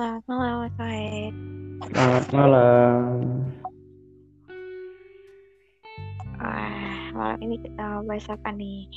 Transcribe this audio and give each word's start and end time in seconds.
Selamat 0.00 0.24
malam, 0.32 0.54
Mas 0.64 0.76
Wahid. 0.80 1.34
Selamat 1.92 2.26
malam. 2.32 3.04
Wah, 6.40 6.96
malam 7.12 7.38
ini 7.44 7.60
kita 7.60 7.84
mau 7.84 8.08
bahas 8.08 8.24
apa 8.32 8.48
nih? 8.56 8.88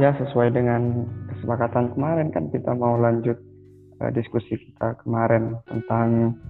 Ya, 0.00 0.16
sesuai 0.16 0.56
dengan 0.56 1.04
kesepakatan 1.28 1.92
kemarin 1.92 2.32
kan 2.32 2.48
kita 2.48 2.72
mau 2.72 2.96
lanjut 2.96 3.36
uh, 4.00 4.08
diskusi 4.08 4.56
kita 4.56 4.96
kemarin 5.04 5.52
tentang 5.68 6.40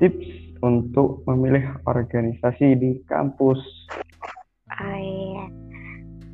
tips 0.00 0.56
untuk 0.64 1.20
memilih 1.28 1.68
organisasi 1.84 2.80
di 2.80 2.96
kampus. 3.12 3.60
Oh 4.72 4.96
iya, 5.04 5.52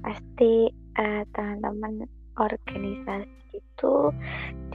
pasti 0.06 0.70
uh, 0.94 1.26
teman-teman 1.34 2.06
organisasi 2.38 3.49
itu 3.80 4.12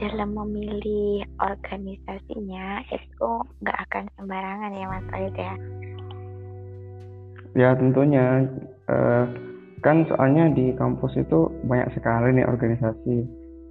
dalam 0.02 0.34
memilih 0.34 1.22
organisasinya 1.38 2.82
itu 2.90 3.30
nggak 3.62 3.78
akan 3.86 4.04
sembarangan 4.18 4.74
ya 4.74 4.86
Mas 4.90 5.06
Wahid 5.14 5.34
ya. 5.38 5.54
Ya 7.54 7.70
tentunya. 7.78 8.50
Uh, 8.90 9.30
kan 9.86 10.02
soalnya 10.10 10.50
di 10.50 10.74
kampus 10.74 11.14
itu 11.14 11.46
banyak 11.62 11.94
sekali 11.94 12.34
nih 12.34 12.48
organisasi 12.48 13.22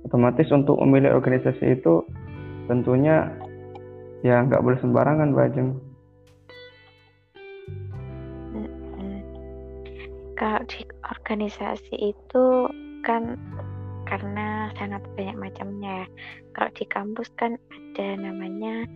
otomatis 0.07 0.47
untuk 0.55 0.79
memilih 0.79 1.11
organisasi 1.11 1.75
itu 1.75 2.07
tentunya 2.71 3.27
ya 4.23 4.39
nggak 4.47 4.63
boleh 4.63 4.79
sembarangan 4.79 5.35
bajeng 5.35 5.75
kalau 10.39 10.61
di 10.67 10.83
organisasi 11.03 12.15
itu 12.15 12.45
kan 13.03 13.39
karena 14.05 14.69
sangat 14.77 15.01
banyak 15.17 15.37
macamnya. 15.37 16.05
Ya 16.05 16.11
kalau 16.55 16.71
di 16.77 16.85
kampus 16.87 17.27
kan 17.35 17.59
ada 17.71 18.07
namanya 18.17 18.87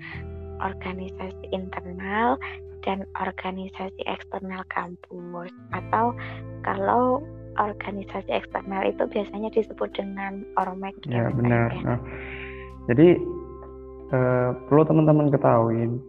organisasi 0.64 1.52
internal 1.52 2.40
dan 2.88 3.04
organisasi 3.20 4.00
eksternal 4.08 4.64
kampus. 4.72 5.52
Atau 5.76 6.16
kalau 6.64 7.22
organisasi 7.60 8.30
eksternal 8.32 8.88
itu 8.88 9.04
biasanya 9.10 9.52
disebut 9.52 9.92
dengan 9.92 10.48
ormek 10.56 10.96
ya, 11.10 11.28
ya 11.28 11.36
benar 11.36 11.70
ya. 11.76 11.84
Nah, 11.84 12.00
jadi 12.88 13.08
eh, 14.16 14.50
perlu 14.72 14.82
teman-teman 14.88 15.28
ketahui 15.34 16.00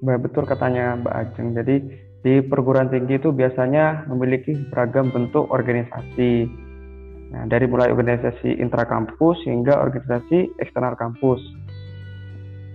betul 0.00 0.48
katanya 0.48 0.96
Mbak 0.96 1.14
Ajeng. 1.14 1.48
Jadi 1.52 1.76
di 2.20 2.44
perguruan 2.44 2.92
tinggi 2.92 3.16
itu 3.16 3.32
biasanya 3.32 4.04
memiliki 4.08 4.52
beragam 4.68 5.08
bentuk 5.08 5.48
organisasi 5.48 6.48
nah, 7.30 7.46
dari 7.46 7.66
mulai 7.70 7.90
organisasi 7.94 8.58
intrakampus 8.60 9.42
hingga 9.46 9.78
organisasi 9.78 10.58
eksternal 10.60 10.94
kampus 10.98 11.40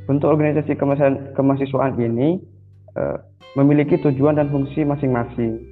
bentuk 0.06 0.30
organisasi 0.30 0.78
kemahasiswaan 1.34 1.97
ini 1.97 2.38
eh, 2.94 3.17
memiliki 3.58 3.97
tujuan 3.97 4.38
dan 4.38 4.52
fungsi 4.53 4.86
masing-masing. 4.86 5.64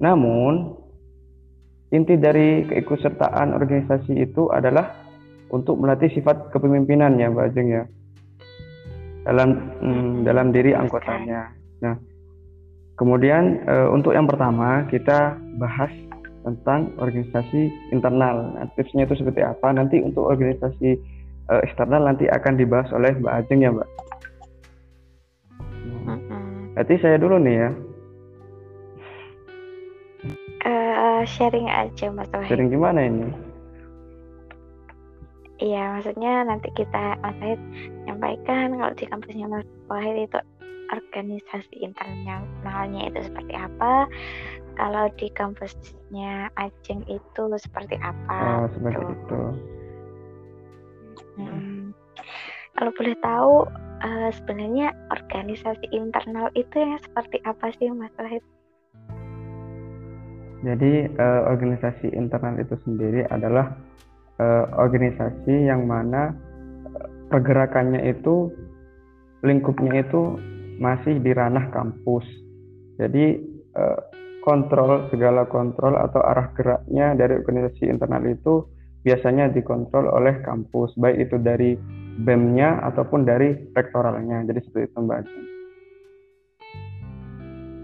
Namun, 0.00 0.76
inti 1.92 2.16
dari 2.16 2.64
keikutsertaan 2.68 3.52
organisasi 3.52 4.12
itu 4.16 4.48
adalah 4.48 4.94
untuk 5.52 5.78
melatih 5.78 6.10
sifat 6.10 6.50
kepemimpinan 6.50 7.18
ya 7.20 7.30
Mbak 7.30 7.46
Ajeng 7.52 7.68
ya 7.70 7.84
dalam 9.26 9.50
hmm, 9.82 10.12
dalam 10.22 10.50
diri 10.54 10.74
anggotanya. 10.74 11.50
Nah, 11.82 11.94
kemudian 12.98 13.62
e, 13.66 13.74
untuk 13.90 14.14
yang 14.14 14.26
pertama 14.26 14.86
kita 14.90 15.38
bahas 15.58 15.90
tentang 16.46 16.94
organisasi 17.02 17.74
internal. 17.90 18.54
Nah, 18.54 18.70
tipsnya 18.78 19.02
itu 19.02 19.18
seperti 19.18 19.42
apa? 19.42 19.74
Nanti 19.74 19.98
untuk 19.98 20.30
organisasi 20.30 20.88
e, 21.50 21.54
eksternal 21.66 22.06
nanti 22.06 22.30
akan 22.30 22.54
dibahas 22.54 22.86
oleh 22.94 23.10
Mbak 23.18 23.34
Ajeng 23.34 23.60
ya 23.66 23.74
Mbak. 23.74 23.90
Berarti 26.76 26.94
saya 27.00 27.16
dulu 27.16 27.40
nih 27.40 27.56
ya. 27.56 27.70
Uh, 30.66 31.22
sharing 31.24 31.72
aja 31.72 32.12
Mas 32.12 32.28
Wahid. 32.30 32.52
Sharing 32.52 32.68
gimana 32.68 33.00
ini? 33.08 33.32
Iya, 35.56 35.96
maksudnya 35.96 36.44
nanti 36.44 36.68
kita 36.76 37.16
Mas 37.24 37.32
Wahid 37.40 37.60
nyampaikan 38.04 38.76
kalau 38.76 38.92
di 38.92 39.04
kampusnya 39.08 39.46
Mas 39.48 39.64
Wahid 39.88 40.28
itu 40.28 40.38
organisasi 40.92 41.74
internalnya 41.80 43.08
itu 43.08 43.20
seperti 43.24 43.56
apa. 43.56 44.04
Kalau 44.76 45.08
di 45.16 45.28
kampusnya 45.32 46.52
Ajeng 46.60 47.00
itu 47.08 47.42
seperti 47.56 47.96
apa? 48.04 48.64
Oh, 48.64 48.68
seperti 48.70 49.02
gitu. 49.02 49.12
itu. 49.16 49.42
Hmm. 51.36 51.96
Kalau 52.76 52.92
boleh 52.92 53.16
tahu 53.24 53.52
uh, 54.04 54.30
sebenarnya 54.36 54.92
organisasi 55.08 55.88
internal 55.96 56.52
itu 56.52 56.76
yang 56.76 57.00
seperti 57.00 57.40
apa 57.48 57.72
sih 57.80 57.88
Mas 57.88 58.12
Wahid? 58.20 58.44
Jadi 60.64 61.08
uh, 61.16 61.42
organisasi 61.48 62.12
internal 62.12 62.60
itu 62.60 62.76
sendiri 62.84 63.24
adalah 63.32 63.76
uh, 64.40 64.64
organisasi 64.76 65.68
yang 65.68 65.88
mana 65.88 66.36
pergerakannya 67.32 68.12
itu 68.12 68.52
lingkupnya 69.44 70.04
itu 70.04 70.36
masih 70.76 71.16
di 71.20 71.32
ranah 71.32 71.72
kampus. 71.72 72.24
Jadi 73.00 73.40
uh, 73.76 74.00
kontrol 74.46 75.10
segala 75.10 75.42
kontrol 75.50 75.98
atau 75.98 76.22
arah 76.22 76.54
geraknya 76.54 77.18
dari 77.18 77.42
organisasi 77.42 77.90
internal 77.90 78.22
itu 78.30 78.62
biasanya 79.02 79.50
dikontrol 79.50 80.06
oleh 80.06 80.38
kampus, 80.46 80.94
baik 80.94 81.26
itu 81.26 81.36
dari 81.42 81.74
BEM-nya 82.22 82.86
ataupun 82.86 83.26
dari 83.26 83.54
rektoralnya. 83.74 84.46
Jadi 84.46 84.58
seperti 84.62 84.86
itu 84.86 84.98
Mbak 85.02 85.18
Ajeng. 85.18 85.46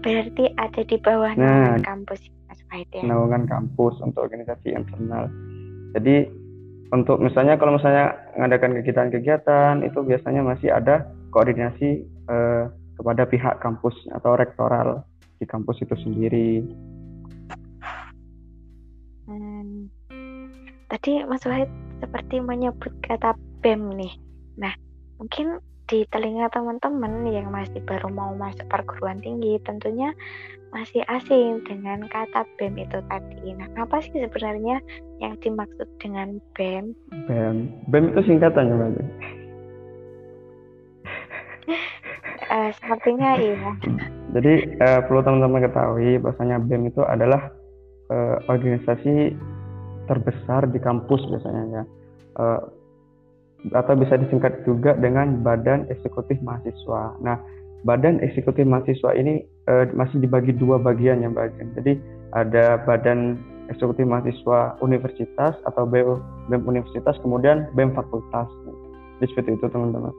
Berarti 0.03 0.45
ada 0.59 0.81
di 0.83 0.97
bawah 0.99 1.31
nah, 1.35 1.47
naungan 1.47 1.83
kampus 1.83 2.21
Mas 2.47 2.59
Fahid 2.67 2.87
ya? 2.91 3.03
Naungan 3.07 3.43
kampus 3.47 3.95
untuk 4.03 4.27
organisasi 4.27 4.75
internal. 4.75 5.31
Jadi 5.95 6.27
untuk 6.91 7.23
misalnya 7.23 7.55
kalau 7.55 7.79
misalnya 7.79 8.15
mengadakan 8.35 8.83
kegiatan-kegiatan 8.83 9.83
itu 9.83 9.99
biasanya 10.03 10.43
masih 10.43 10.75
ada 10.75 11.07
koordinasi 11.31 12.03
eh, 12.03 12.63
kepada 12.99 13.23
pihak 13.27 13.63
kampus 13.63 13.95
atau 14.11 14.35
rektoral 14.35 15.07
di 15.43 15.45
kampus 15.51 15.83
itu 15.83 15.91
sendiri. 15.99 16.63
Hmm. 19.27 19.91
Tadi 20.87 21.27
Mas 21.27 21.43
Wahid 21.43 21.67
seperti 21.99 22.39
menyebut 22.39 22.95
kata 23.03 23.35
BEM 23.59 23.99
nih. 23.99 24.15
Nah, 24.55 24.71
mungkin 25.19 25.59
di 25.91 26.07
telinga 26.15 26.47
teman-teman 26.55 27.27
yang 27.27 27.51
masih 27.51 27.83
baru 27.83 28.07
mau 28.07 28.31
masuk 28.39 28.63
perguruan 28.71 29.19
tinggi 29.19 29.59
tentunya 29.67 30.15
masih 30.71 31.03
asing 31.11 31.59
dengan 31.67 32.07
kata 32.07 32.47
BEM 32.55 32.79
itu 32.79 33.03
tadi. 33.11 33.51
Nah, 33.51 33.67
apa 33.75 33.99
sih 33.99 34.15
sebenarnya 34.15 34.79
yang 35.19 35.35
dimaksud 35.43 35.87
dengan 35.99 36.39
BEM? 36.55 36.95
BEM, 37.27 37.67
BEM 37.91 38.15
itu 38.15 38.21
singkatannya, 38.31 38.75
Mbak. 38.79 39.07
uh, 42.53 42.69
sepertinya 42.77 43.35
iya. 43.41 43.71
Jadi 44.33 44.53
uh, 44.77 45.01
perlu 45.09 45.21
teman-teman 45.25 45.65
ketahui 45.65 46.21
bahwasanya 46.21 46.61
BEM 46.61 46.93
itu 46.93 47.01
adalah 47.01 47.49
uh, 48.13 48.37
organisasi 48.49 49.33
terbesar 50.05 50.69
di 50.69 50.79
kampus 50.83 51.23
biasanya 51.31 51.63
ya 51.71 51.83
uh, 52.37 52.59
atau 53.71 53.95
bisa 53.95 54.19
disingkat 54.19 54.67
juga 54.67 54.91
dengan 54.99 55.39
Badan 55.39 55.87
Eksekutif 55.87 56.35
Mahasiswa. 56.43 57.15
Nah, 57.23 57.39
Badan 57.87 58.19
Eksekutif 58.19 58.67
Mahasiswa 58.67 59.15
ini 59.15 59.39
uh, 59.71 59.87
masih 59.95 60.19
dibagi 60.19 60.51
dua 60.51 60.75
bagian 60.75 61.23
ya 61.23 61.31
Mbak 61.31 61.43
Ajeng. 61.55 61.69
Jadi 61.79 61.93
ada 62.35 62.83
Badan 62.83 63.39
Eksekutif 63.71 64.03
Mahasiswa 64.03 64.75
Universitas 64.83 65.55
atau 65.63 65.87
BEM 65.87 66.19
Universitas, 66.67 67.15
kemudian 67.23 67.71
BEM 67.79 67.95
Fakultas. 67.95 68.51
Jadi 69.23 69.31
seperti 69.31 69.55
itu 69.55 69.65
teman-teman. 69.71 70.11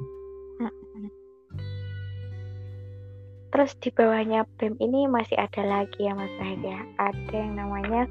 Terus 3.55 3.71
di 3.79 3.95
bawahnya 3.95 4.43
BEM 4.59 4.75
ini 4.83 5.07
masih 5.07 5.39
ada 5.39 5.63
lagi 5.63 6.11
ya 6.11 6.11
Mas 6.19 6.35
ya. 6.43 6.83
Ada 6.99 7.35
yang 7.39 7.55
namanya 7.55 8.03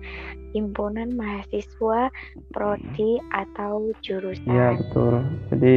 Himpunan 0.56 1.20
Mahasiswa 1.20 2.08
Prodi 2.56 3.20
atau 3.36 3.92
jurusan. 4.00 4.48
Iya 4.48 4.80
betul. 4.80 5.20
Jadi 5.52 5.74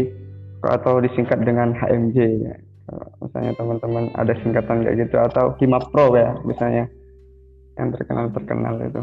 atau 0.62 1.02
disingkat 1.02 1.42
dengan 1.42 1.74
HMJ 1.74 2.16
ya. 2.46 2.54
Misalnya 3.18 3.58
teman-teman 3.58 4.14
ada 4.14 4.38
singkatan 4.38 4.86
kayak 4.86 5.02
gitu 5.02 5.18
atau 5.18 5.58
Himapro 5.58 6.14
ya 6.14 6.38
misalnya 6.46 6.86
yang 7.74 7.90
terkenal 7.90 8.30
terkenal 8.30 8.78
itu. 8.78 9.02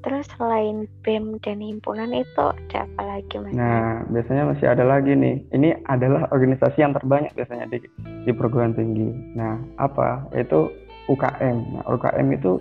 Terus 0.00 0.26
selain 0.36 0.88
BEM 1.04 1.40
dan 1.44 1.60
himpunan 1.60 2.10
itu 2.12 2.44
ada 2.44 2.84
apa 2.88 3.02
lagi 3.04 3.34
mas? 3.40 3.52
Nah, 3.52 4.04
biasanya 4.08 4.44
masih 4.50 4.66
ada 4.68 4.84
lagi 4.84 5.12
nih. 5.12 5.44
Ini 5.52 5.84
adalah 5.88 6.28
organisasi 6.32 6.80
yang 6.80 6.96
terbanyak 6.96 7.32
biasanya 7.36 7.68
di, 7.68 7.78
di 8.24 8.32
perguruan 8.32 8.72
tinggi. 8.72 9.08
Nah, 9.36 9.60
apa? 9.76 10.28
Itu 10.32 10.72
UKM. 11.10 11.56
Nah, 11.76 11.84
UKM 11.88 12.26
itu 12.32 12.60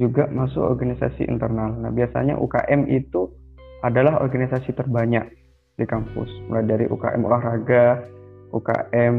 juga 0.00 0.30
masuk 0.32 0.64
organisasi 0.64 1.28
internal. 1.28 1.76
Nah, 1.76 1.92
biasanya 1.92 2.38
UKM 2.40 2.88
itu 2.88 3.28
adalah 3.84 4.20
organisasi 4.20 4.76
terbanyak 4.76 5.28
di 5.80 5.84
kampus, 5.88 6.28
mulai 6.52 6.68
dari 6.68 6.84
UKM 6.84 7.24
olahraga, 7.24 8.04
UKM 8.52 9.16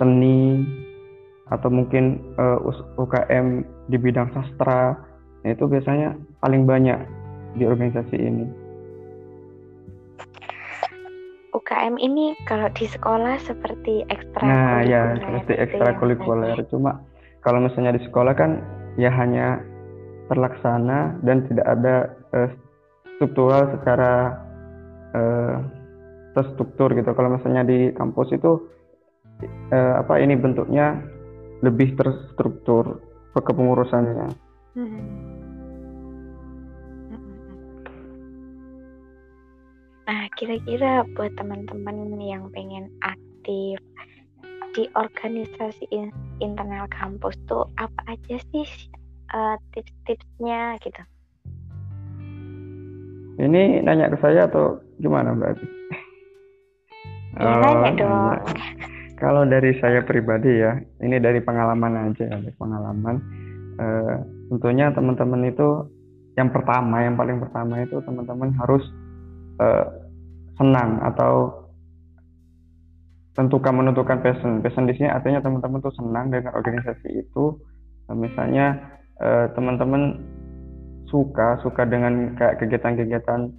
seni, 0.00 0.64
atau 1.52 1.68
mungkin 1.70 2.34
uh, 2.40 2.58
eh, 2.58 2.96
UKM 2.98 3.46
di 3.92 3.96
bidang 4.00 4.32
sastra, 4.34 4.96
nah, 5.44 5.50
itu 5.52 5.68
biasanya 5.68 6.16
paling 6.40 6.68
banyak 6.68 6.98
di 7.56 7.64
organisasi 7.64 8.16
ini. 8.16 8.46
UKM 11.56 11.96
ini 11.96 12.36
kalau 12.44 12.68
di 12.76 12.84
sekolah 12.84 13.40
seperti 13.40 14.04
ekstra 14.12 14.44
Nah, 14.44 14.84
ya 14.84 15.16
seperti 15.16 15.56
ekstrakurikuler. 15.56 16.52
Cuma 16.68 17.00
kalau 17.40 17.64
misalnya 17.64 17.96
di 17.96 18.04
sekolah 18.04 18.36
kan 18.36 18.60
ya 19.00 19.08
hanya 19.08 19.64
terlaksana 20.28 21.16
dan 21.24 21.48
tidak 21.48 21.66
ada 21.66 21.96
uh, 22.36 22.48
struktural 23.16 23.72
secara 23.72 24.36
uh, 25.16 25.56
terstruktur 26.36 26.92
gitu. 26.92 27.08
Kalau 27.16 27.32
misalnya 27.32 27.64
di 27.64 27.88
kampus 27.96 28.36
itu 28.36 28.60
uh, 29.72 29.94
apa 30.04 30.20
ini 30.20 30.36
bentuknya 30.36 31.00
lebih 31.64 31.96
terstruktur 31.96 33.00
kepengurusannya. 33.32 34.28
Hmm. 34.76 35.35
Nah, 40.06 40.30
kira-kira 40.38 41.02
buat 41.18 41.34
teman-teman 41.34 42.14
yang 42.22 42.46
pengen 42.54 42.86
aktif 43.02 43.82
di 44.78 44.86
organisasi 44.94 45.82
internal 46.38 46.86
kampus 46.94 47.34
tuh 47.50 47.66
apa 47.74 48.14
aja 48.14 48.38
sih 48.54 48.68
uh, 49.34 49.58
tips-tipsnya 49.74 50.78
gitu? 50.78 51.02
Ini 53.42 53.82
nanya 53.82 54.14
ke 54.14 54.22
saya 54.22 54.46
atau 54.46 54.78
gimana 55.02 55.34
Mbak? 55.34 55.58
Ya, 57.42 57.50
uh, 57.50 57.58
nanya 57.58 57.90
dong. 57.98 58.38
Kalau 59.18 59.42
dari 59.42 59.74
saya 59.82 60.06
pribadi 60.06 60.62
ya, 60.62 60.78
ini 61.02 61.18
dari 61.18 61.42
pengalaman 61.42 62.14
aja, 62.14 62.30
dari 62.30 62.54
pengalaman. 62.54 63.16
Uh, 63.74 64.22
tentunya 64.54 64.94
teman-teman 64.94 65.50
itu 65.50 65.82
yang 66.38 66.54
pertama, 66.54 67.02
yang 67.02 67.18
paling 67.18 67.42
pertama 67.42 67.82
itu 67.82 67.98
teman-teman 68.06 68.54
harus 68.62 68.86
uh, 69.60 69.84
senang 70.56 71.02
atau 71.04 71.52
tentukan 73.36 73.76
menentukan 73.76 74.24
passion. 74.24 74.64
Passion 74.64 74.88
di 74.88 74.96
sini 74.96 75.12
artinya 75.12 75.44
teman-teman 75.44 75.84
tuh 75.84 75.92
senang 75.92 76.32
dengan 76.32 76.56
organisasi 76.56 77.26
itu. 77.26 77.60
misalnya 78.06 78.94
teman-teman 79.58 80.22
suka 81.10 81.58
suka 81.62 81.86
dengan 81.86 82.34
kayak 82.38 82.62
kegiatan-kegiatan 82.62 83.50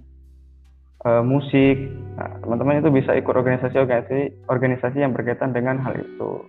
uh, 1.04 1.22
musik 1.24 1.76
nah, 2.16 2.38
teman-teman 2.44 2.80
itu 2.84 2.90
bisa 2.92 3.16
ikut 3.16 3.34
organisasi-organisasi 3.34 4.48
organisasi 4.48 4.98
yang 5.00 5.12
berkaitan 5.16 5.52
dengan 5.54 5.80
hal 5.80 5.96
itu 5.96 6.44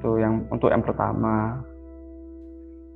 itu 0.00 0.10
yang 0.16 0.48
untuk 0.48 0.72
yang 0.72 0.80
pertama 0.80 1.60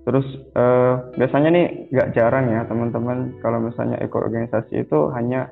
terus 0.05 0.27
uh, 0.53 1.01
biasanya 1.17 1.49
nih 1.49 1.67
nggak 1.89 2.12
jarang 2.12 2.53
ya 2.53 2.69
teman-teman 2.69 3.33
kalau 3.41 3.56
misalnya 3.56 3.97
ikut 4.05 4.21
organisasi 4.21 4.85
itu 4.85 5.09
hanya 5.17 5.49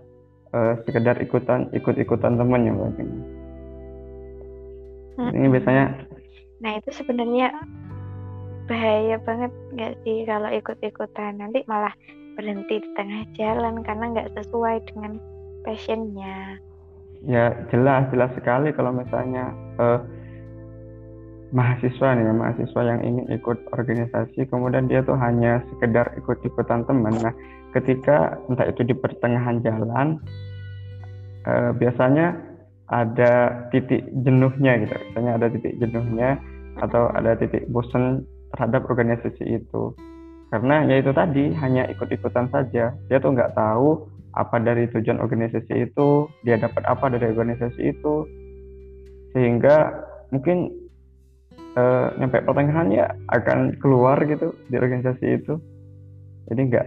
uh, 0.52 0.76
sekedar 0.84 1.16
ikutan 1.24 1.72
ikut-ikutan 1.72 2.36
teman 2.36 2.68
ya 2.68 2.72
mbak. 2.76 2.92
Ini 5.32 5.48
biasanya 5.48 5.84
nah 6.62 6.78
itu 6.78 6.90
sebenarnya 6.94 7.50
bahaya 8.70 9.16
banget 9.24 9.52
nggak 9.74 9.92
sih 10.04 10.28
kalau 10.28 10.48
ikut-ikutan? 10.52 11.40
Nanti 11.40 11.64
malah 11.66 11.92
berhenti 12.36 12.80
di 12.80 12.88
tengah 12.96 13.24
jalan 13.36 13.80
karena 13.84 14.04
nggak 14.12 14.30
sesuai 14.36 14.84
dengan 14.92 15.16
passionnya. 15.64 16.60
Ya 17.24 17.54
jelas 17.70 18.08
jelas 18.10 18.30
sekali 18.36 18.74
kalau 18.74 18.92
misalnya 18.92 19.52
uh, 19.78 20.00
mahasiswa 21.52 22.16
nih 22.16 22.32
mahasiswa 22.32 22.80
yang 22.80 23.00
ingin 23.04 23.26
ikut 23.36 23.60
organisasi 23.76 24.48
kemudian 24.48 24.88
dia 24.88 25.04
tuh 25.04 25.20
hanya 25.20 25.60
sekedar 25.68 26.08
ikut-ikutan 26.16 26.88
teman. 26.88 27.12
Nah 27.20 27.34
ketika 27.76 28.40
entah 28.48 28.68
itu 28.68 28.82
di 28.84 28.96
pertengahan 28.96 29.60
jalan 29.60 30.16
uh, 31.44 31.76
biasanya 31.76 32.36
ada 32.88 33.68
titik 33.72 34.04
jenuhnya 34.24 34.80
gitu. 34.84 34.92
Misalnya 34.92 35.32
ada 35.40 35.46
titik 35.48 35.74
jenuhnya 35.80 36.40
atau 36.80 37.08
ada 37.12 37.36
titik 37.36 37.68
bosan 37.72 38.24
terhadap 38.52 38.84
organisasi 38.88 39.44
itu. 39.44 39.96
Karena 40.52 40.84
ya 40.84 41.00
itu 41.00 41.12
tadi 41.16 41.52
hanya 41.56 41.88
ikut-ikutan 41.88 42.52
saja. 42.52 42.92
Dia 43.08 43.18
tuh 43.20 43.32
nggak 43.32 43.56
tahu 43.56 44.08
apa 44.32 44.56
dari 44.60 44.88
tujuan 44.88 45.20
organisasi 45.20 45.92
itu 45.92 46.28
dia 46.44 46.60
dapat 46.60 46.84
apa 46.84 47.08
dari 47.08 47.32
organisasi 47.32 47.80
itu. 47.80 48.28
Sehingga 49.32 49.96
mungkin 50.28 50.81
uh, 51.76 52.12
nyampe 52.18 52.42
pertengahan 52.44 52.88
ya 52.92 53.06
akan 53.32 53.76
keluar 53.80 54.20
gitu 54.24 54.52
di 54.68 54.76
organisasi 54.76 55.42
itu. 55.42 55.56
Jadi 56.50 56.60
nggak 56.68 56.86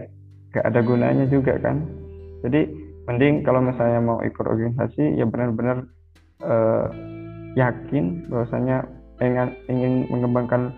nggak 0.54 0.64
ada 0.64 0.80
gunanya 0.82 1.24
juga 1.26 1.58
kan. 1.58 1.82
Jadi 2.46 2.70
mending 3.06 3.46
kalau 3.46 3.62
misalnya 3.62 4.00
mau 4.02 4.18
ikut 4.22 4.44
organisasi 4.46 5.18
ya 5.18 5.24
benar-benar 5.26 5.86
uh, 6.42 6.90
yakin 7.54 8.26
bahwasanya 8.28 8.84
ingin 9.22 9.48
ingin 9.72 9.92
mengembangkan 10.12 10.74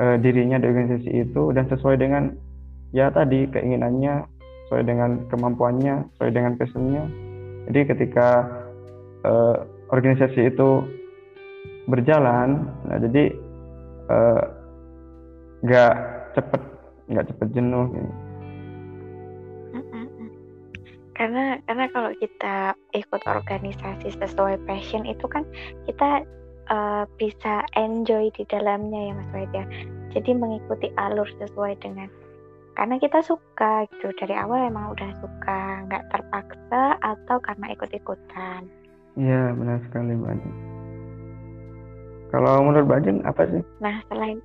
uh, 0.00 0.16
dirinya 0.16 0.56
di 0.56 0.66
organisasi 0.70 1.10
itu 1.28 1.52
dan 1.52 1.68
sesuai 1.68 2.00
dengan 2.00 2.32
ya 2.96 3.12
tadi 3.12 3.50
keinginannya 3.50 4.24
sesuai 4.66 4.82
dengan 4.88 5.28
kemampuannya 5.28 6.08
sesuai 6.16 6.30
dengan 6.32 6.52
passionnya. 6.56 7.04
Jadi 7.68 7.80
ketika 7.94 8.28
uh, 9.22 9.56
organisasi 9.92 10.50
itu 10.50 10.82
berjalan 11.86 12.70
nah 12.86 12.98
jadi 12.98 13.34
nggak 15.62 15.94
uh, 15.94 16.06
cepet 16.36 16.62
nggak 17.12 17.26
cepet 17.28 17.48
jenuh 17.52 17.86
gitu. 17.92 18.12
karena 21.22 21.60
karena 21.70 21.86
kalau 21.94 22.10
kita 22.18 22.74
ikut 22.98 23.22
organisasi 23.22 24.10
sesuai 24.16 24.58
passion 24.66 25.06
itu 25.06 25.22
kan 25.30 25.46
kita 25.86 26.26
uh, 26.66 27.04
bisa 27.14 27.62
enjoy 27.78 28.26
di 28.34 28.42
dalamnya 28.50 29.06
ya 29.06 29.12
Mas 29.14 29.30
Wahid 29.30 29.52
ya. 29.54 29.64
Jadi 30.12 30.34
mengikuti 30.34 30.90
alur 30.98 31.30
sesuai 31.38 31.78
dengan 31.78 32.10
karena 32.74 32.98
kita 32.98 33.22
suka 33.22 33.86
gitu 33.94 34.10
dari 34.18 34.34
awal 34.34 34.66
emang 34.66 34.96
udah 34.96 35.10
suka 35.20 35.86
nggak 35.86 36.10
terpaksa 36.10 36.98
atau 37.04 37.36
karena 37.38 37.70
ikut-ikutan. 37.70 38.66
Iya 39.14 39.52
benar 39.54 39.78
sekali 39.86 40.16
Mbak 40.16 40.71
Kalau 42.32 42.64
menurut 42.64 42.88
Mbak 42.88 43.28
apa 43.28 43.44
sih? 43.52 43.60
Nah 43.84 44.00
selain 44.08 44.40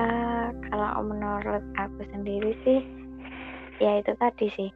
uh, 0.00 0.48
kalau 0.72 1.04
menurut 1.04 1.60
aku 1.76 2.00
sendiri 2.10 2.56
sih 2.64 2.80
ya 3.78 4.00
itu 4.00 4.16
tadi 4.16 4.48
sih. 4.56 4.72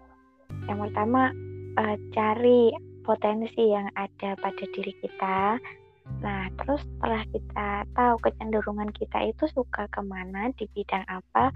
Yang 0.68 0.92
pertama 0.92 1.32
uh, 1.80 1.96
cari 2.12 2.76
potensi 3.02 3.72
yang 3.72 3.88
ada 3.96 4.36
pada 4.38 4.64
diri 4.76 4.92
kita. 5.00 5.56
Nah, 6.20 6.52
terus 6.58 6.82
setelah 6.82 7.22
kita 7.30 7.86
tahu 7.94 8.18
kecenderungan 8.26 8.90
kita 8.98 9.30
itu 9.30 9.46
suka 9.54 9.86
ke 9.94 10.02
mana, 10.02 10.50
di 10.58 10.66
bidang 10.74 11.06
apa, 11.06 11.54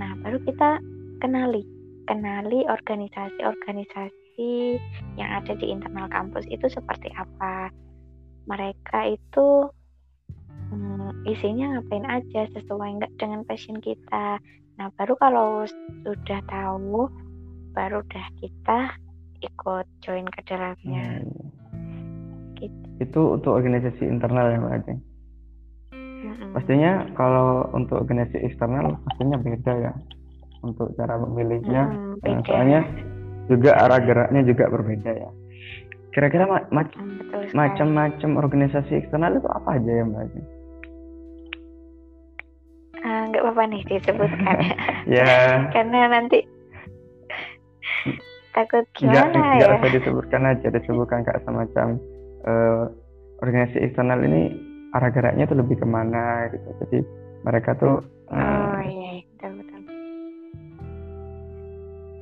nah 0.00 0.16
baru 0.24 0.40
kita 0.40 0.80
kenali, 1.20 1.68
kenali 2.08 2.64
organisasi-organisasi 2.64 4.80
yang 5.20 5.30
ada 5.36 5.52
di 5.60 5.68
internal 5.68 6.08
kampus 6.08 6.48
itu 6.48 6.64
seperti 6.72 7.12
apa. 7.12 7.68
Mereka 8.44 8.98
itu 9.16 9.46
hmm, 10.70 11.24
isinya 11.28 11.78
ngapain 11.78 12.06
aja, 12.08 12.42
sesuai 12.52 13.00
nggak 13.00 13.12
dengan 13.16 13.40
passion 13.48 13.80
kita. 13.80 14.38
Nah, 14.74 14.90
baru 14.98 15.14
kalau 15.16 15.62
sudah 16.02 16.40
tahu, 16.50 17.06
baru 17.72 18.02
udah 18.02 18.26
kita 18.42 18.78
ikut 19.44 19.86
join 20.02 20.26
ke 20.28 20.40
dalamnya. 20.48 21.22
Hmm. 21.22 21.46
Gitu. 22.58 22.86
Itu 23.02 23.20
untuk 23.38 23.54
organisasi 23.54 24.02
internal 24.06 24.50
ya 24.50 24.58
Mbak 24.60 24.74
Ajeng? 24.82 25.00
Hmm. 26.24 26.50
Pastinya 26.56 26.92
kalau 27.14 27.68
untuk 27.76 28.02
organisasi 28.02 28.40
eksternal 28.48 28.96
pastinya 29.04 29.36
beda 29.38 29.72
ya 29.90 29.92
untuk 30.64 30.90
cara 30.96 31.20
memilihnya. 31.20 31.82
Hmm, 31.92 32.16
nah, 32.24 32.40
soalnya 32.48 32.80
juga 33.46 33.76
arah 33.76 34.00
geraknya 34.00 34.42
juga 34.48 34.64
berbeda 34.72 35.10
ya. 35.12 35.30
Kira-kira 36.14 36.46
ma 36.46 36.62
ma 36.70 36.86
hmm, 36.86 37.50
macam-macam 37.58 38.30
organisasi 38.38 39.02
eksternal 39.02 39.34
itu 39.34 39.50
apa 39.50 39.68
aja 39.74 39.90
ya 39.90 40.04
Mbak? 40.06 40.24
Ah, 43.02 43.22
nggak 43.28 43.42
uh, 43.42 43.50
apa-apa 43.50 43.62
nih 43.74 43.82
disebutkan 43.90 44.56
ya 45.18 45.26
karena 45.74 46.08
nanti 46.08 46.46
takut 48.54 48.86
gimana 48.94 49.26
nggak, 49.34 49.58
ya? 49.58 49.58
Nggak 49.58 49.74
usah 49.82 49.90
disebutkan 49.98 50.42
aja, 50.46 50.66
disebutkan 50.70 51.20
kayak 51.26 51.42
semacam 51.42 51.86
uh, 52.46 52.82
organisasi 53.42 53.82
eksternal 53.82 54.22
ini 54.22 54.54
arah 54.94 55.10
geraknya 55.10 55.50
tuh 55.50 55.58
lebih 55.58 55.82
ke 55.82 55.86
mana 55.90 56.46
gitu. 56.54 56.68
Jadi 56.86 56.98
mereka 57.42 57.74
tuh 57.74 58.06
uh, 58.30 58.38
oh 58.38 58.80
iya, 58.86 59.18
iya 59.18 59.22
betul. 59.26 59.33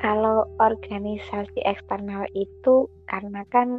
Kalau 0.03 0.43
organisasi 0.59 1.63
eksternal 1.63 2.27
itu 2.35 2.91
karena 3.07 3.47
kan 3.55 3.79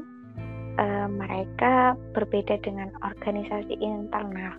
e, 0.79 0.85
mereka 1.11 1.99
berbeda 2.15 2.63
dengan 2.63 2.95
organisasi 3.03 3.75
internal. 3.83 4.55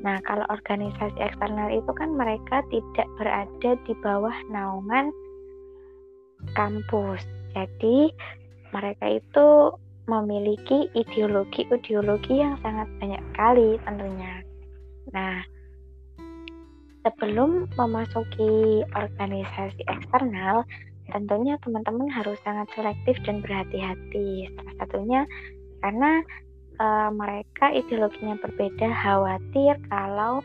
Nah, 0.00 0.18
kalau 0.24 0.48
organisasi 0.48 1.14
eksternal 1.20 1.68
itu 1.68 1.92
kan 1.92 2.16
mereka 2.16 2.64
tidak 2.72 3.06
berada 3.20 3.76
di 3.84 3.92
bawah 4.00 4.34
naungan 4.48 5.12
kampus. 6.56 7.20
Jadi, 7.52 8.08
mereka 8.72 9.20
itu 9.20 9.76
memiliki 10.08 10.88
ideologi-ideologi 10.96 12.40
yang 12.40 12.56
sangat 12.64 12.88
banyak 12.98 13.22
sekali 13.30 13.68
tentunya. 13.84 14.34
Nah, 15.12 15.44
sebelum 17.04 17.68
memasuki 17.78 18.82
organisasi 18.96 19.86
eksternal, 19.86 20.66
tentunya 21.12 21.60
teman-teman 21.60 22.08
harus 22.08 22.40
sangat 22.42 22.66
selektif 22.72 23.20
dan 23.28 23.44
berhati-hati. 23.44 24.48
Salah 24.56 24.74
satunya 24.80 25.20
karena 25.84 26.24
e, 26.80 26.86
mereka 27.12 27.70
ideologinya 27.70 28.40
berbeda, 28.40 28.88
khawatir 28.88 29.76
kalau 29.92 30.40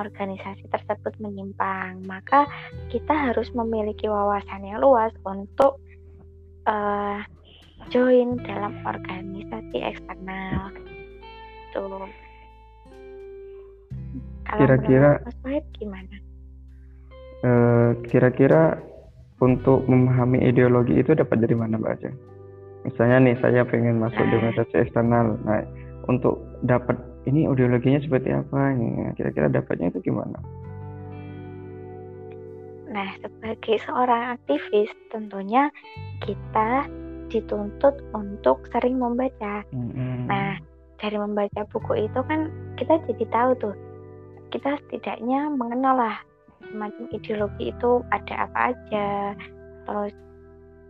organisasi 0.00 0.64
tersebut 0.72 1.12
menyimpang. 1.20 2.00
Maka 2.08 2.48
kita 2.88 3.12
harus 3.12 3.52
memiliki 3.52 4.08
wawasan 4.08 4.64
yang 4.64 4.80
luas 4.80 5.12
untuk 5.28 5.76
e, 6.64 6.76
join 7.92 8.40
dalam 8.48 8.80
organisasi 8.88 9.76
eksternal. 9.84 10.72
Tuh. 11.76 12.08
Kira-kira 14.52 15.16
gimana? 15.80 16.16
Uh, 17.42 17.98
kira-kira 18.06 18.78
untuk 19.42 19.82
memahami 19.90 20.38
ideologi 20.46 21.02
itu 21.02 21.18
dapat 21.18 21.42
dari 21.42 21.58
mana 21.58 21.74
Mbak 21.74 21.92
Aceh? 21.98 22.14
Misalnya 22.86 23.18
nih 23.26 23.36
saya 23.42 23.66
pengen 23.66 23.98
masuk 23.98 24.22
di 24.22 24.34
organisasi 24.38 24.74
eksternal, 24.86 25.38
nah 25.42 25.66
untuk 26.06 26.38
dapat 26.62 26.94
ini 27.26 27.46
ideologinya 27.46 27.98
seperti 28.02 28.30
apa? 28.30 28.74
Nah, 28.74 29.14
kira-kira 29.18 29.50
dapatnya 29.50 29.90
itu 29.90 30.10
gimana? 30.10 30.38
Nah, 32.92 33.08
sebagai 33.18 33.78
seorang 33.86 34.36
aktivis, 34.36 34.90
tentunya 35.14 35.70
kita 36.22 36.86
dituntut 37.30 37.98
untuk 38.12 38.66
sering 38.74 39.00
membaca. 39.00 39.64
Mm-hmm. 39.72 40.28
Nah, 40.28 40.60
dari 41.00 41.16
membaca 41.16 41.64
buku 41.72 42.06
itu 42.06 42.20
kan 42.26 42.52
kita 42.76 43.00
jadi 43.08 43.24
tahu 43.32 43.50
tuh, 43.58 43.74
kita 44.52 44.76
setidaknya 44.86 45.48
mengenal 45.54 45.96
lah 45.98 46.16
semacam 46.70 47.04
ideologi 47.10 47.64
itu 47.74 47.90
ada 48.14 48.34
apa 48.46 48.58
aja 48.74 49.08
terus 49.88 50.14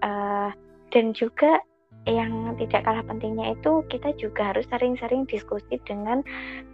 uh, 0.04 0.50
dan 0.92 1.16
juga 1.16 1.62
yang 2.02 2.58
tidak 2.58 2.82
kalah 2.82 3.04
pentingnya 3.06 3.54
itu 3.54 3.86
kita 3.86 4.10
juga 4.18 4.50
harus 4.50 4.66
sering-sering 4.74 5.22
diskusi 5.30 5.78
dengan 5.86 6.26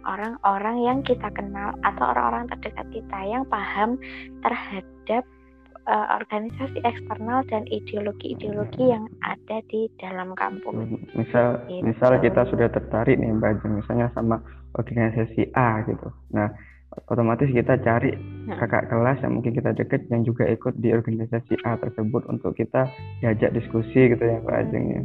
orang-orang 0.09 0.77
yang 0.81 0.99
kita 1.05 1.29
kenal 1.37 1.77
atau 1.85 2.03
orang-orang 2.09 2.49
terdekat 2.49 2.87
kita 2.89 3.19
yang 3.29 3.45
paham 3.45 4.01
terhadap 4.41 5.21
uh, 5.85 6.17
organisasi 6.17 6.81
eksternal 6.81 7.45
dan 7.53 7.69
ideologi-ideologi 7.69 8.89
yang 8.89 9.05
ada 9.21 9.61
di 9.69 9.85
dalam 10.01 10.33
kampus. 10.33 10.97
Misal, 11.13 11.61
gitu. 11.69 11.85
misal 11.85 12.17
kita 12.17 12.49
sudah 12.49 12.67
tertarik 12.73 13.21
nih 13.21 13.29
Mbak 13.29 13.69
misalnya 13.69 14.09
sama 14.17 14.41
organisasi 14.77 15.53
A 15.53 15.85
gitu. 15.85 16.09
Nah, 16.33 16.49
otomatis 17.09 17.49
kita 17.49 17.77
cari 17.85 18.17
nah. 18.49 18.57
kakak 18.57 18.89
kelas 18.89 19.21
yang 19.21 19.37
mungkin 19.37 19.53
kita 19.53 19.71
deket 19.77 20.09
yang 20.09 20.25
juga 20.25 20.49
ikut 20.49 20.73
di 20.81 20.89
organisasi 20.89 21.61
A 21.65 21.77
tersebut 21.77 22.25
untuk 22.25 22.57
kita 22.57 22.89
diajak 23.21 23.53
diskusi 23.53 24.09
gitu 24.09 24.23
ya 24.23 24.41
Pak 24.41 24.55
Ajeng 24.65 24.85
ya. 24.89 25.01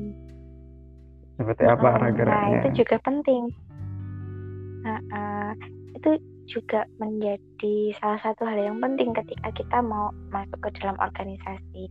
Seperti 1.34 1.64
apa 1.66 1.86
arah 1.98 2.10
geraknya? 2.14 2.46
Nah, 2.46 2.62
itu 2.62 2.68
juga 2.86 2.96
penting. 3.02 3.42
Nah, 4.86 4.98
uh, 5.10 5.52
itu 5.98 6.10
juga 6.44 6.84
menjadi 7.00 7.96
salah 7.96 8.20
satu 8.20 8.44
hal 8.44 8.60
yang 8.60 8.78
penting 8.78 9.16
ketika 9.16 9.48
kita 9.56 9.80
mau 9.80 10.12
masuk 10.28 10.60
ke 10.60 10.70
dalam 10.78 10.96
organisasi. 11.00 11.88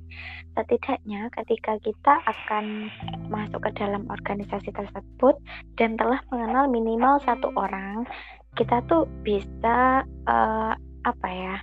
Setidaknya 0.53 1.27
ketika 1.33 1.81
kita 1.81 2.13
akan 2.23 2.87
masuk 3.33 3.65
ke 3.65 3.71
dalam 3.81 4.05
organisasi 4.07 4.69
tersebut 4.69 5.35
dan 5.81 5.97
telah 5.97 6.21
mengenal 6.29 6.69
minimal 6.69 7.17
satu 7.25 7.49
orang 7.57 8.05
kita 8.53 8.85
tuh 8.85 9.09
bisa 9.25 10.05
uh, 10.29 10.73
apa 11.03 11.29
ya 11.29 11.57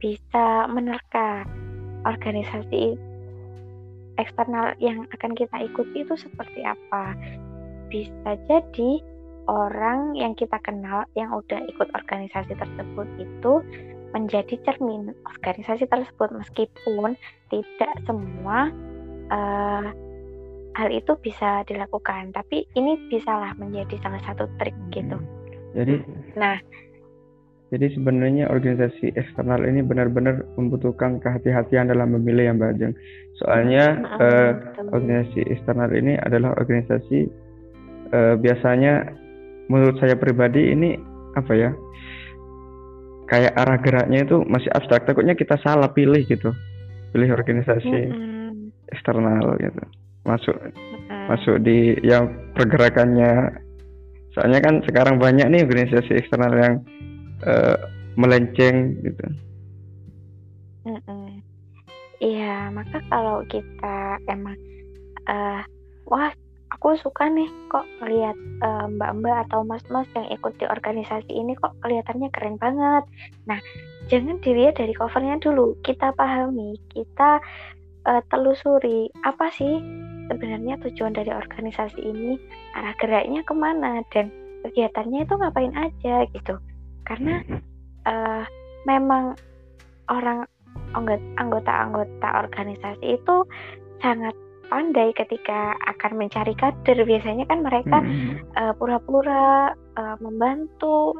bisa 0.00 0.68
menerka 0.68 1.44
organisasi 2.08 2.96
eksternal 4.16 4.76
yang 4.80 5.08
akan 5.12 5.32
kita 5.36 5.56
ikuti 5.64 6.04
itu 6.04 6.14
seperti 6.16 6.64
apa. 6.64 7.16
Bisa 7.88 8.36
jadi 8.48 9.00
orang 9.48 10.16
yang 10.16 10.36
kita 10.36 10.56
kenal 10.60 11.08
yang 11.16 11.32
udah 11.32 11.60
ikut 11.68 11.88
organisasi 11.92 12.52
tersebut 12.56 13.08
itu 13.20 13.52
menjadi 14.12 14.56
cermin 14.64 15.12
organisasi 15.24 15.88
tersebut. 15.88 16.28
Meskipun 16.32 17.16
tidak 17.48 17.92
semua 18.04 18.68
uh, 19.32 19.88
hal 20.76 20.88
itu 20.92 21.12
bisa 21.20 21.66
dilakukan 21.66 22.32
tapi 22.32 22.64
ini 22.78 22.96
bisalah 23.12 23.52
menjadi 23.60 24.00
salah 24.00 24.20
satu 24.24 24.48
trik 24.56 24.76
gitu. 24.92 25.16
Hmm 25.16 25.39
jadi 25.74 25.94
nah 26.34 26.56
jadi 27.70 27.86
sebenarnya 27.94 28.50
organisasi 28.50 29.14
eksternal 29.14 29.62
ini 29.62 29.86
benar-benar 29.86 30.42
membutuhkan 30.58 31.22
kehati-hatian 31.22 31.86
dalam 31.86 32.18
memilih 32.18 32.50
yang 32.50 32.58
Mbak 32.58 32.70
Ajeng. 32.74 32.94
Soalnya 33.38 33.84
eh, 34.18 34.52
organisasi 34.90 35.46
eksternal 35.46 35.94
ini 35.94 36.18
adalah 36.18 36.50
organisasi 36.58 37.30
eh, 38.10 38.34
biasanya 38.42 39.14
menurut 39.70 40.02
saya 40.02 40.18
pribadi 40.18 40.74
ini 40.74 40.98
apa 41.38 41.52
ya? 41.54 41.70
Kayak 43.30 43.54
arah 43.54 43.78
geraknya 43.78 44.26
itu 44.26 44.42
masih 44.50 44.70
abstrak. 44.74 45.06
Takutnya 45.06 45.38
kita 45.38 45.54
salah 45.62 45.94
pilih 45.94 46.26
gitu. 46.26 46.50
Pilih 47.14 47.30
organisasi 47.38 47.86
mm-hmm. 48.10 48.90
eksternal 48.90 49.54
gitu. 49.62 49.82
Masuk 50.26 50.58
mm-hmm. 50.58 51.22
masuk 51.30 51.56
di 51.62 51.94
yang 52.02 52.34
pergerakannya 52.58 53.62
Soalnya 54.34 54.60
kan 54.62 54.82
sekarang 54.86 55.18
banyak 55.18 55.46
nih 55.50 55.66
organisasi 55.66 56.14
eksternal 56.14 56.54
yang 56.54 56.74
uh, 57.42 57.76
melenceng 58.14 58.98
gitu. 59.02 59.26
Iya, 62.20 62.68
maka 62.68 63.00
kalau 63.08 63.40
kita 63.48 64.20
emang 64.28 64.56
uh, 65.24 65.64
wah 66.04 66.28
aku 66.68 66.96
suka 67.00 67.32
nih 67.32 67.48
kok 67.72 67.88
melihat 68.04 68.36
uh, 68.60 68.86
mbak-mbak 68.92 69.48
atau 69.48 69.64
mas-mas 69.64 70.04
yang 70.12 70.28
ikut 70.28 70.52
di 70.60 70.68
organisasi 70.68 71.32
ini 71.32 71.56
kok 71.56 71.72
kelihatannya 71.80 72.28
keren 72.36 72.60
banget. 72.60 73.04
Nah, 73.48 73.56
jangan 74.12 74.36
dilihat 74.44 74.76
dari 74.76 74.92
covernya 74.92 75.40
dulu. 75.40 75.80
Kita 75.80 76.12
pahami, 76.12 76.76
kita 76.92 77.40
uh, 78.06 78.22
telusuri 78.32 79.10
apa 79.26 79.50
sih 79.52 79.80
sebenarnya 80.30 80.78
tujuan 80.86 81.12
dari 81.16 81.32
organisasi 81.34 82.00
ini? 82.00 82.38
Arah 82.78 82.94
geraknya 83.02 83.42
ke 83.42 83.54
mana? 83.56 84.00
Dan 84.14 84.30
kegiatannya 84.64 85.26
itu 85.26 85.34
ngapain 85.34 85.74
aja 85.74 86.24
gitu. 86.30 86.54
Karena 87.04 87.42
uh, 88.06 88.44
memang 88.86 89.34
orang 90.10 90.46
anggota-anggota 91.38 92.28
organisasi 92.46 93.18
itu 93.18 93.36
sangat 94.02 94.34
pandai 94.70 95.10
ketika 95.18 95.74
akan 95.90 96.14
mencari 96.14 96.54
kader. 96.54 97.02
Biasanya 97.02 97.44
kan 97.50 97.66
mereka 97.66 97.98
uh, 98.54 98.72
pura-pura 98.78 99.74
uh, 99.98 100.16
membantu 100.22 101.18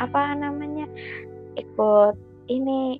apa 0.00 0.32
namanya 0.34 0.88
ikut 1.54 2.16
ini 2.50 2.98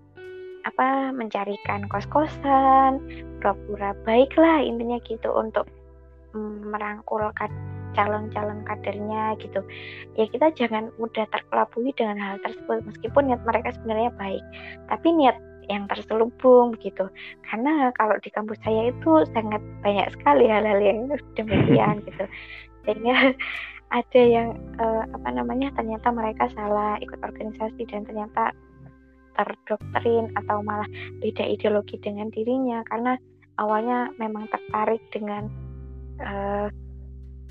apa 0.68 1.14
mencarikan 1.16 1.88
kos-kosan 1.88 3.00
pura-pura 3.40 3.96
baik 4.04 4.32
lah 4.36 4.60
intinya 4.60 5.00
gitu 5.08 5.32
untuk 5.32 5.64
mm, 6.36 6.68
merangkul 6.68 7.24
calon-calon 7.96 8.62
kadernya 8.66 9.34
gitu. 9.42 9.60
Ya 10.14 10.28
kita 10.30 10.54
jangan 10.54 10.94
mudah 11.00 11.26
terkelabui 11.32 11.90
dengan 11.98 12.20
hal 12.20 12.36
tersebut 12.44 12.86
meskipun 12.86 13.32
niat 13.32 13.42
mereka 13.42 13.74
sebenarnya 13.74 14.14
baik 14.14 14.44
tapi 14.86 15.08
niat 15.16 15.36
yang 15.70 15.86
terselubung 15.86 16.74
gitu. 16.82 17.06
Karena 17.46 17.94
kalau 17.94 18.18
di 18.18 18.30
kampus 18.34 18.58
saya 18.66 18.90
itu 18.90 19.22
sangat 19.30 19.62
banyak 19.86 20.10
sekali 20.18 20.50
hal-hal 20.50 20.78
yang 20.82 21.06
demikian 21.38 22.02
gitu. 22.10 22.24
Sehingga 22.84 23.34
ada 23.98 24.22
yang 24.22 24.54
uh, 24.78 25.02
apa 25.14 25.28
namanya 25.34 25.74
ternyata 25.74 26.14
mereka 26.14 26.46
salah 26.54 26.98
ikut 27.02 27.18
organisasi 27.22 27.86
dan 27.90 28.06
ternyata 28.06 28.54
terdoktrin 29.36 30.30
atau 30.38 30.62
malah 30.62 30.86
beda 31.20 31.44
ideologi 31.46 31.96
dengan 32.00 32.28
dirinya 32.30 32.82
karena 32.88 33.16
awalnya 33.60 34.08
memang 34.16 34.48
tertarik 34.48 35.02
dengan 35.12 35.46
uh, 36.20 36.68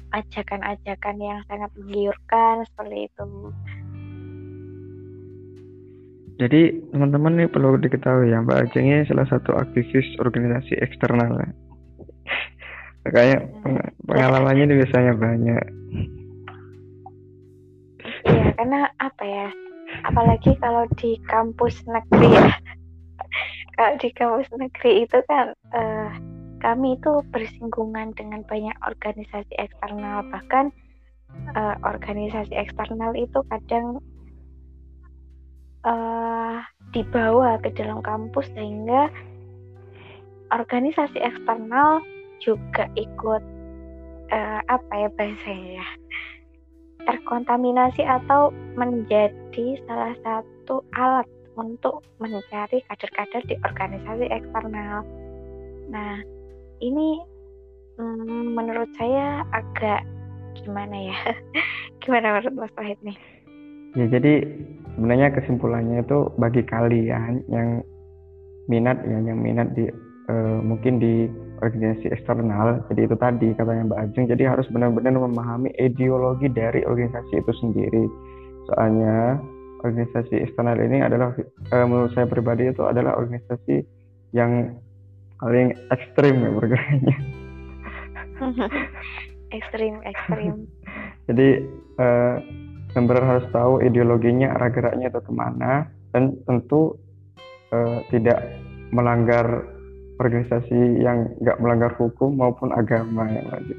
ajakan-ajakan 0.10 1.18
yang 1.22 1.40
sangat 1.46 1.70
menggiurkan 1.78 2.66
seperti 2.74 2.98
itu. 3.06 3.28
Jadi 6.40 6.62
teman-teman 6.96 7.36
nih 7.36 7.52
perlu 7.52 7.76
diketahui 7.76 8.32
ya 8.32 8.40
Mbak 8.40 8.72
Ajeng 8.72 8.88
ini 8.88 9.04
salah 9.06 9.28
satu 9.28 9.60
aktivis 9.60 10.08
organisasi 10.24 10.80
eksternal. 10.80 11.36
Ya. 11.36 11.50
Kayak 13.16 13.42
pengalamannya 14.08 14.72
ini 14.72 14.76
biasanya 14.80 15.14
banyak. 15.20 15.66
Iya, 18.24 18.46
karena 18.56 18.88
apa 19.04 19.24
ya? 19.28 19.48
Apalagi 20.06 20.56
kalau 20.60 20.86
di 21.00 21.20
kampus 21.28 21.84
negeri 21.88 22.30
ya. 22.32 22.52
kalau 23.76 23.94
di 24.00 24.10
kampus 24.12 24.48
negeri 24.56 25.08
itu 25.08 25.18
kan 25.28 25.56
uh, 25.76 26.12
kami 26.60 27.00
itu 27.00 27.24
bersinggungan 27.32 28.12
dengan 28.20 28.44
banyak 28.44 28.76
organisasi 28.84 29.56
eksternal 29.56 30.28
bahkan 30.28 30.72
uh, 31.56 31.76
organisasi 31.88 32.52
eksternal 32.52 33.16
itu 33.16 33.40
kadang 33.48 34.04
uh, 35.88 36.60
dibawa 36.92 37.56
ke 37.64 37.72
dalam 37.80 38.04
kampus 38.04 38.52
sehingga 38.52 39.08
organisasi 40.52 41.16
eksternal 41.22 42.04
juga 42.44 42.92
ikut 43.00 43.44
uh, 44.34 44.62
apa 44.68 44.94
ya 44.96 45.10
bahasanya 45.16 45.80
ya 45.80 45.88
terkontaminasi 47.10 48.06
atau 48.06 48.54
menjadi 48.78 49.66
salah 49.90 50.14
satu 50.22 50.86
alat 50.94 51.26
untuk 51.58 52.06
mencari 52.22 52.86
kader-kader 52.86 53.42
di 53.50 53.58
organisasi 53.66 54.30
eksternal. 54.30 55.02
Nah, 55.90 56.22
ini 56.86 57.18
hmm, 57.98 58.54
menurut 58.54 58.88
saya 59.02 59.42
agak 59.50 60.06
gimana 60.62 61.10
ya? 61.10 61.18
gimana 62.06 62.38
menurut 62.38 62.70
Mas 62.70 62.74
Wahid 62.78 63.02
nih? 63.02 63.18
Ya, 63.98 64.06
jadi 64.06 64.46
sebenarnya 64.94 65.34
kesimpulannya 65.34 66.06
itu 66.06 66.30
bagi 66.38 66.62
kalian 66.62 67.42
yang 67.50 67.82
minat 68.70 69.02
ya, 69.02 69.18
yang 69.18 69.42
minat 69.42 69.74
di 69.74 69.90
uh, 70.30 70.62
mungkin 70.62 71.02
di 71.02 71.26
organisasi 71.60 72.12
eksternal. 72.12 72.84
Jadi 72.92 73.02
itu 73.06 73.16
tadi 73.20 73.48
katanya 73.56 73.84
Mbak 73.92 74.00
Ajeng. 74.10 74.26
Jadi 74.32 74.44
harus 74.48 74.68
benar-benar 74.72 75.16
memahami 75.16 75.70
ideologi 75.78 76.48
dari 76.52 76.84
organisasi 76.84 77.34
itu 77.40 77.52
sendiri. 77.60 78.04
Soalnya 78.72 79.40
organisasi 79.84 80.44
eksternal 80.44 80.80
ini 80.80 81.00
adalah 81.04 81.32
uh, 81.72 81.86
menurut 81.88 82.12
saya 82.16 82.28
pribadi 82.28 82.68
itu 82.68 82.84
adalah 82.84 83.16
organisasi 83.16 83.84
yang 84.36 84.76
paling 85.40 85.72
ekstrim 85.92 86.36
ya 86.44 86.52
bergeraknya. 86.52 87.16
ekstrim, 89.58 89.94
ekstrim. 90.04 90.68
Jadi 91.32 91.50
uh, 92.00 92.36
benar 92.96 93.24
harus 93.24 93.46
tahu 93.54 93.80
ideologinya 93.86 94.58
arah 94.60 94.70
geraknya 94.74 95.08
itu 95.08 95.22
ke 95.24 95.32
mana 95.32 95.88
dan 96.12 96.36
tentu 96.44 96.98
uh, 97.72 98.02
tidak 98.10 98.42
melanggar 98.90 99.64
organisasi 100.20 101.00
yang 101.00 101.32
nggak 101.40 101.58
melanggar 101.64 101.92
hukum 101.96 102.36
maupun 102.36 102.76
agama 102.76 103.26
yang 103.32 103.48
wajib. 103.50 103.78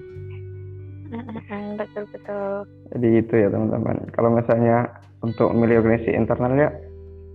Betul 1.76 2.04
betul. 2.12 2.68
Jadi 2.96 3.08
itu 3.20 3.34
ya 3.36 3.48
teman-teman. 3.52 3.96
Kalau 4.16 4.30
misalnya 4.32 4.88
untuk 5.20 5.52
memilih 5.52 5.84
organisasi 5.84 6.16
internal 6.16 6.52
ya 6.56 6.70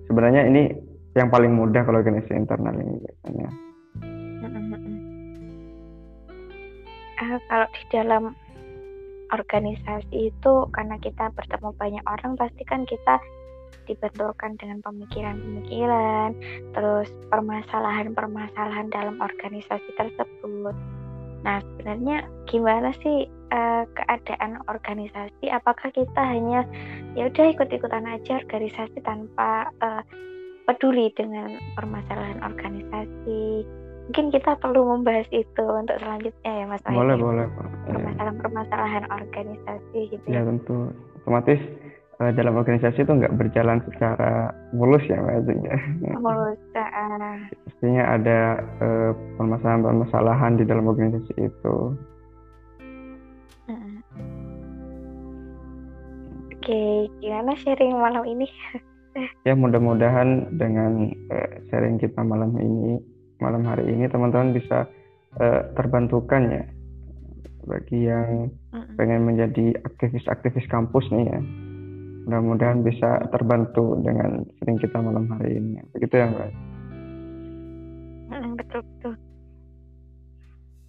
sebenarnya 0.09 0.41
ini 0.50 0.74
yang 1.15 1.29
paling 1.31 1.53
mudah 1.53 1.85
kalau 1.85 2.01
organisasi 2.01 2.33
internal 2.33 2.75
ini 2.75 3.01
biasanya. 3.01 3.50
Uh, 7.15 7.39
kalau 7.47 7.67
di 7.71 7.83
dalam 7.95 8.24
organisasi 9.33 10.29
itu 10.29 10.53
karena 10.75 10.95
kita 11.01 11.31
bertemu 11.33 11.69
banyak 11.79 12.03
orang 12.05 12.38
pasti 12.38 12.62
kan 12.67 12.86
kita 12.86 13.17
dibenturkan 13.85 14.55
dengan 14.57 14.79
pemikiran-pemikiran, 14.83 16.31
terus 16.73 17.09
permasalahan-permasalahan 17.29 18.88
dalam 18.91 19.19
organisasi 19.19 19.89
tersebut. 19.99 20.75
Nah, 21.45 21.61
sebenarnya 21.61 22.25
gimana 22.49 22.89
sih 23.05 23.29
uh, 23.53 23.85
keadaan 23.93 24.65
organisasi? 24.65 25.45
Apakah 25.53 25.93
kita 25.93 26.17
hanya 26.17 26.65
ya 27.13 27.29
udah 27.29 27.45
ikut-ikutan 27.53 28.05
aja 28.09 28.41
organisasi 28.41 28.97
tanpa 29.05 29.69
uh, 29.85 30.01
peduli 30.65 31.13
dengan 31.13 31.53
permasalahan 31.77 32.41
organisasi? 32.41 33.61
Mungkin 34.09 34.29
kita 34.33 34.57
perlu 34.61 34.85
membahas 34.85 35.25
itu 35.33 35.65
untuk 35.65 35.97
selanjutnya 35.97 36.51
ya, 36.61 36.65
Mas. 36.69 36.81
Boleh, 36.85 37.17
boleh, 37.17 37.45
Permasalahan-permasalahan 37.89 39.05
organisasi 39.09 39.99
gitu. 40.13 40.25
Ya, 40.29 40.45
tentu. 40.45 40.93
Otomatis 41.25 41.57
uh, 42.19 42.32
dalam 42.36 42.56
organisasi 42.56 43.04
itu 43.04 43.12
nggak 43.12 43.36
berjalan 43.36 43.84
secara 43.91 44.51
mulus 44.71 45.04
ya 45.08 45.19
mbak 45.19 45.47
ya. 45.47 45.78
Mulus. 46.19 46.60
Uh. 46.75 47.38
Pastinya 47.67 48.04
ada 48.15 48.39
uh, 48.80 49.12
permasalahan-permasalahan 49.39 50.60
di 50.60 50.63
dalam 50.67 50.86
organisasi 50.88 51.34
itu. 51.36 51.75
Uh. 53.67 53.99
Oke, 56.56 56.73
okay, 56.73 56.95
gimana 57.21 57.54
sharing 57.62 57.93
malam 57.93 58.25
ini? 58.25 58.49
ya 59.47 59.54
mudah-mudahan 59.54 60.58
dengan 60.58 61.13
uh, 61.30 61.51
sharing 61.69 62.01
kita 62.01 62.19
malam 62.25 62.58
ini, 62.58 62.97
malam 63.38 63.62
hari 63.63 63.86
ini 63.86 64.10
teman-teman 64.10 64.51
bisa 64.58 64.89
uh, 65.39 65.62
terbantukan 65.78 66.41
ya 66.51 66.65
bagi 67.65 68.06
yang 68.06 68.54
pengen 68.93 69.25
menjadi 69.25 69.73
aktivis-aktivis 69.89 70.69
kampus 70.69 71.01
nih 71.10 71.34
ya 71.34 71.41
mudah-mudahan 72.25 72.81
bisa 72.81 73.21
terbantu 73.29 74.01
dengan 74.01 74.41
sering 74.57 74.81
kita 74.81 74.97
malam 74.97 75.29
hari 75.29 75.61
ini. 75.61 75.77
Begitu 75.93 76.17
ya 76.17 76.25
mbak? 76.33 76.49
Betul 78.57 78.81
betul. 78.81 79.13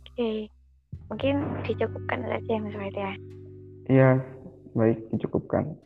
Oke. 0.09 0.49
Mungkin 1.07 1.37
dicukupkan 1.63 2.19
saja 2.27 2.51
ya 2.51 2.59
mas 2.59 2.75
Wahid 2.75 2.97
ya? 2.97 3.13
Iya 3.87 4.11
baik 4.75 4.99
dicukupkan. 5.15 5.71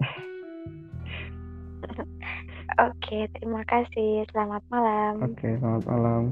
Oke 2.89 3.29
terima 3.37 3.67
kasih. 3.67 4.25
Selamat 4.31 4.63
malam. 4.71 5.35
Oke 5.35 5.59
selamat 5.59 5.85
malam 5.91 6.23